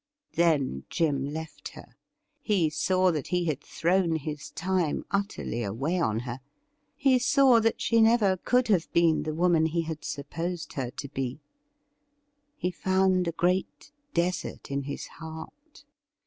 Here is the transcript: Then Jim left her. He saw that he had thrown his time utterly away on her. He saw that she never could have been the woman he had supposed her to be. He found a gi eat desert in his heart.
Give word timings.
Then 0.33 0.83
Jim 0.89 1.27
left 1.31 1.67
her. 1.75 1.95
He 2.41 2.71
saw 2.71 3.11
that 3.11 3.27
he 3.27 3.45
had 3.45 3.61
thrown 3.63 4.15
his 4.15 4.49
time 4.49 5.05
utterly 5.11 5.61
away 5.61 5.99
on 5.99 6.21
her. 6.21 6.39
He 6.95 7.19
saw 7.19 7.59
that 7.59 7.79
she 7.79 8.01
never 8.01 8.37
could 8.37 8.67
have 8.69 8.91
been 8.93 9.21
the 9.21 9.35
woman 9.35 9.67
he 9.67 9.83
had 9.83 10.03
supposed 10.03 10.73
her 10.73 10.89
to 10.89 11.07
be. 11.09 11.39
He 12.57 12.71
found 12.71 13.27
a 13.27 13.31
gi 13.33 13.57
eat 13.59 13.91
desert 14.15 14.71
in 14.71 14.85
his 14.89 15.05
heart. 15.05 15.85